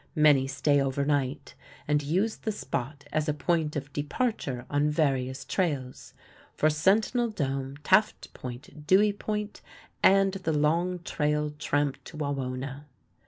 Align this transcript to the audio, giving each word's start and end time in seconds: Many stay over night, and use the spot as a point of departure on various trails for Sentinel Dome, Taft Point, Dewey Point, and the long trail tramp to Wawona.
Many 0.15 0.47
stay 0.47 0.81
over 0.81 1.05
night, 1.05 1.53
and 1.87 2.01
use 2.01 2.37
the 2.37 2.51
spot 2.51 3.05
as 3.11 3.29
a 3.29 3.35
point 3.35 3.75
of 3.75 3.93
departure 3.93 4.65
on 4.67 4.89
various 4.89 5.45
trails 5.45 6.15
for 6.55 6.71
Sentinel 6.71 7.29
Dome, 7.29 7.77
Taft 7.83 8.33
Point, 8.33 8.87
Dewey 8.87 9.13
Point, 9.13 9.61
and 10.01 10.33
the 10.33 10.53
long 10.53 11.03
trail 11.03 11.51
tramp 11.59 12.03
to 12.05 12.17
Wawona. 12.17 12.85